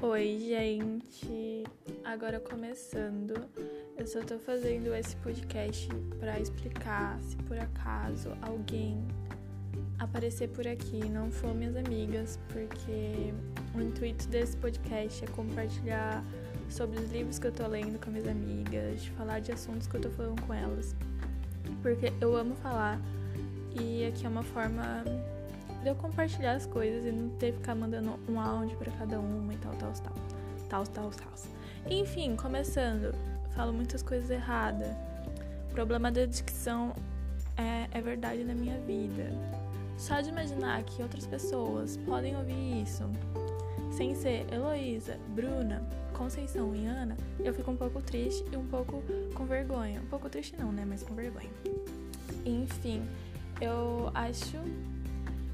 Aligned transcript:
Oi, 0.00 0.38
gente. 0.38 1.64
Agora 2.04 2.38
começando. 2.38 3.34
Eu 3.96 4.06
só 4.06 4.20
tô 4.20 4.38
fazendo 4.38 4.94
esse 4.94 5.16
podcast 5.16 5.88
para 6.20 6.38
explicar 6.38 7.18
se 7.20 7.36
por 7.38 7.58
acaso 7.58 8.30
alguém 8.40 9.04
aparecer 9.98 10.50
por 10.50 10.68
aqui 10.68 11.08
não 11.08 11.32
for 11.32 11.52
minhas 11.52 11.74
amigas, 11.74 12.38
porque 12.46 13.34
o 13.74 13.80
intuito 13.80 14.28
desse 14.28 14.56
podcast 14.58 15.24
é 15.24 15.26
compartilhar 15.26 16.24
sobre 16.68 17.00
os 17.00 17.10
livros 17.10 17.40
que 17.40 17.48
eu 17.48 17.52
tô 17.52 17.66
lendo 17.66 17.98
com 17.98 18.08
minhas 18.08 18.28
amigas, 18.28 19.02
de 19.02 19.10
falar 19.10 19.40
de 19.40 19.50
assuntos 19.50 19.88
que 19.88 19.96
eu 19.96 20.00
tô 20.00 20.10
falando 20.10 20.40
com 20.42 20.54
elas. 20.54 20.94
Porque 21.82 22.12
eu 22.20 22.36
amo 22.36 22.54
falar 22.62 23.00
e 23.74 24.06
aqui 24.06 24.24
é 24.24 24.28
uma 24.28 24.44
forma 24.44 25.02
de 25.82 25.88
eu 25.88 25.94
compartilhar 25.94 26.52
as 26.52 26.66
coisas 26.66 27.04
e 27.04 27.12
não 27.12 27.28
ter 27.30 27.52
que 27.52 27.58
ficar 27.58 27.74
mandando 27.74 28.18
um 28.28 28.40
áudio 28.40 28.76
para 28.76 28.90
cada 28.92 29.18
uma 29.18 29.54
e 29.54 29.56
tal, 29.58 29.72
tal, 29.74 29.92
tal. 29.92 30.14
Tal, 30.68 30.86
tal, 30.86 31.10
tal. 31.10 31.32
Enfim, 31.88 32.36
começando, 32.36 33.14
falo 33.54 33.72
muitas 33.72 34.02
coisas 34.02 34.30
erradas. 34.30 34.94
Problema 35.72 36.10
da 36.10 36.26
dicção 36.26 36.94
é, 37.56 37.88
é 37.90 38.00
verdade 38.00 38.44
na 38.44 38.54
minha 38.54 38.78
vida. 38.80 39.30
Só 39.96 40.20
de 40.20 40.28
imaginar 40.28 40.82
que 40.84 41.02
outras 41.02 41.26
pessoas 41.26 41.96
podem 41.96 42.36
ouvir 42.36 42.82
isso, 42.82 43.04
sem 43.90 44.14
ser 44.14 44.46
Heloísa, 44.52 45.18
Bruna, 45.34 45.82
Conceição 46.12 46.74
e 46.74 46.86
Ana, 46.86 47.16
eu 47.40 47.52
fico 47.54 47.70
um 47.70 47.76
pouco 47.76 48.00
triste 48.02 48.44
e 48.52 48.56
um 48.56 48.66
pouco 48.66 49.02
com 49.34 49.44
vergonha. 49.44 50.00
Um 50.00 50.06
pouco 50.06 50.28
triste 50.28 50.56
não, 50.56 50.70
né? 50.70 50.84
Mas 50.86 51.02
com 51.02 51.14
vergonha. 51.14 51.50
Enfim, 52.44 53.02
eu 53.60 54.10
acho 54.14 54.56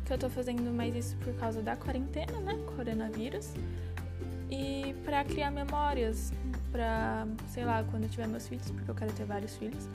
que 0.05 0.13
eu 0.13 0.19
tô 0.19 0.29
fazendo 0.29 0.73
mais 0.73 0.95
isso 0.95 1.17
por 1.17 1.35
causa 1.35 1.63
da 1.63 1.77
quarentena, 1.77 2.39
né? 2.41 2.55
Coronavírus. 2.77 3.53
E 4.51 4.95
para 5.05 5.25
criar 5.25 5.51
memórias, 5.51 6.33
para, 6.71 7.27
sei 7.49 7.65
lá, 7.65 7.85
quando 7.91 8.05
eu 8.05 8.09
tiver 8.09 8.29
meus 8.29 8.47
filhos, 8.47 8.71
porque 8.71 8.91
eu 8.91 8.95
quero 8.95 9.13
ter 9.13 9.25
vários 9.25 9.57
filhos, 9.57 9.89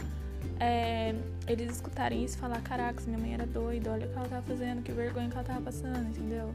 é, 0.59 1.15
eles 1.47 1.71
escutarem 1.75 2.23
isso 2.23 2.35
e 2.35 2.39
falar: 2.39 2.61
caraca, 2.61 3.01
minha 3.05 3.17
mãe 3.17 3.33
era 3.33 3.45
doida, 3.45 3.91
olha 3.91 4.07
o 4.07 4.09
que 4.09 4.17
ela 4.17 4.27
tava 4.27 4.41
fazendo, 4.41 4.81
que 4.81 4.91
vergonha 4.91 5.29
que 5.29 5.35
ela 5.35 5.43
tava 5.43 5.61
passando, 5.61 6.09
entendeu? 6.09 6.53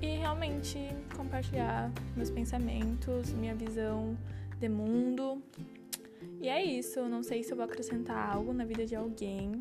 E 0.00 0.16
realmente 0.16 0.78
compartilhar 1.16 1.90
meus 2.16 2.30
pensamentos, 2.30 3.30
minha 3.32 3.54
visão 3.54 4.16
de 4.58 4.68
mundo. 4.68 5.42
E 6.40 6.48
é 6.48 6.62
isso, 6.62 6.98
eu 6.98 7.08
não 7.08 7.22
sei 7.22 7.42
se 7.42 7.52
eu 7.52 7.56
vou 7.56 7.64
acrescentar 7.64 8.34
algo 8.34 8.52
na 8.52 8.64
vida 8.64 8.86
de 8.86 8.96
alguém, 8.96 9.58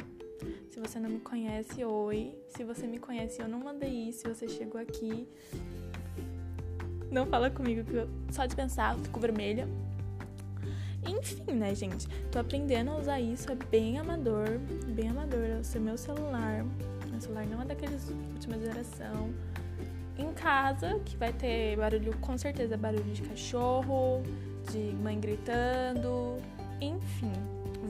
se 0.69 0.79
você 0.79 0.99
não 0.99 1.09
me 1.09 1.19
conhece, 1.19 1.83
oi. 1.83 2.33
Se 2.49 2.63
você 2.63 2.87
me 2.87 2.99
conhece, 2.99 3.41
eu 3.41 3.47
não 3.47 3.59
mandei 3.59 4.09
isso. 4.09 4.21
Se 4.21 4.27
você 4.27 4.47
chegou 4.47 4.79
aqui, 4.79 5.27
não 7.11 7.25
fala 7.25 7.49
comigo 7.49 7.83
que 7.83 7.95
eu, 7.95 8.09
só 8.31 8.45
de 8.45 8.55
pensar 8.55 8.95
eu 8.95 9.03
fico 9.03 9.19
vermelha. 9.19 9.67
Enfim, 11.07 11.53
né, 11.53 11.73
gente? 11.73 12.07
Tô 12.31 12.39
aprendendo 12.39 12.91
a 12.91 12.97
usar 12.97 13.19
isso, 13.19 13.51
é 13.51 13.55
bem 13.55 13.97
amador, 13.97 14.59
bem 14.87 15.09
amador. 15.09 15.39
É 15.39 15.77
o 15.77 15.81
meu 15.81 15.97
celular. 15.97 16.65
Meu 17.09 17.21
celular 17.21 17.45
não 17.47 17.61
é 17.61 17.65
daqueles 17.65 18.09
última 18.33 18.59
geração. 18.59 19.33
Em 20.17 20.33
casa, 20.33 20.99
que 21.05 21.15
vai 21.15 21.31
ter 21.31 21.77
barulho, 21.77 22.15
com 22.17 22.37
certeza, 22.37 22.75
barulho 22.75 23.11
de 23.13 23.21
cachorro, 23.21 24.21
de 24.69 24.93
mãe 25.01 25.19
gritando. 25.19 26.37
Enfim, 26.81 27.31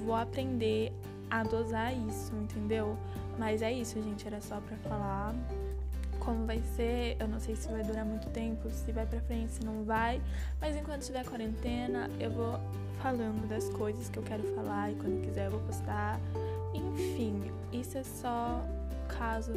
vou 0.06 0.16
aprender 0.16 0.94
a 1.30 1.44
dosar 1.44 1.94
isso, 2.08 2.34
entendeu? 2.36 2.98
Mas 3.38 3.62
é 3.62 3.72
isso, 3.72 4.02
gente, 4.02 4.28
era 4.28 4.42
só 4.42 4.60
pra 4.60 4.78
falar 4.78 5.34
como 6.20 6.46
vai 6.46 6.62
ser. 6.76 7.16
Eu 7.20 7.28
não 7.28 7.40
sei 7.40 7.56
se 7.56 7.68
vai 7.70 7.84
durar 7.84 8.06
muito 8.06 8.30
tempo, 8.30 8.70
se 8.70 8.92
vai 8.92 9.06
pra 9.06 9.20
frente, 9.22 9.54
se 9.54 9.66
não 9.66 9.84
vai. 9.84 10.22
Mas 10.60 10.76
enquanto 10.76 11.04
tiver 11.04 11.26
quarentena, 11.26 12.10
eu 12.20 12.32
vou 12.32 12.60
falando 13.02 13.48
das 13.48 13.70
coisas 13.70 14.10
que 14.10 14.20
eu 14.20 14.24
quero 14.24 14.44
falar 14.56 14.92
e 14.92 14.96
quando 14.96 15.22
quiser 15.26 15.46
eu 15.46 15.52
vou 15.52 15.62
postar. 15.62 16.20
Enfim, 16.74 17.42
isso 17.72 17.98
é 17.98 18.04
só 18.04 18.64
caso 19.08 19.54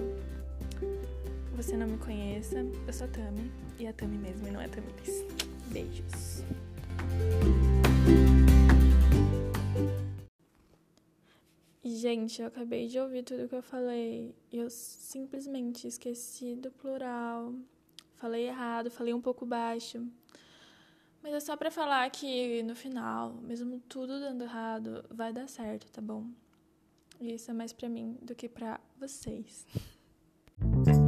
você 1.55 1.77
não 1.77 1.87
me 1.87 1.99
conheça. 1.99 2.65
Eu 2.87 2.93
sou 2.93 3.07
a 3.07 3.11
Tami 3.11 3.51
e 3.79 3.87
a 3.87 3.93
Tami 3.93 4.17
mesmo, 4.17 4.49
e 4.49 4.51
não 4.51 4.61
é 4.61 4.67
a 4.67 4.69
Tami 4.69 4.87
Beijos. 5.71 6.43
Gente, 11.85 12.41
eu 12.41 12.47
acabei 12.47 12.87
de 12.87 12.99
ouvir 13.01 13.25
tudo 13.25 13.49
que 13.49 13.57
eu 13.57 13.63
falei 13.63 14.33
eu 14.53 14.71
simplesmente 14.71 15.89
esqueci 15.89 16.55
do 16.55 16.71
plural. 16.71 17.55
Falei 18.15 18.47
errado, 18.47 18.91
falei 18.91 19.13
um 19.13 19.21
pouco 19.21 19.45
baixo. 19.45 20.07
Mas 21.23 21.35
é 21.35 21.41
só 21.41 21.57
pra 21.57 21.71
falar 21.71 22.09
que 22.11 22.63
no 22.63 22.77
final, 22.77 23.33
mesmo 23.35 23.81
tudo 23.89 24.21
dando 24.21 24.45
errado, 24.45 25.05
vai 25.11 25.33
dar 25.33 25.49
certo, 25.49 25.91
tá 25.91 26.01
bom? 26.01 26.27
E 27.21 27.35
isso 27.35 27.51
é 27.51 27.55
mais 27.55 27.73
pra 27.73 27.89
mim 27.89 28.17
do 28.23 28.35
que 28.35 28.49
pra 28.49 28.81
vocês. 28.99 29.67